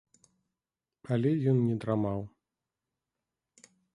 [1.17, 2.19] Але ён не драмаў.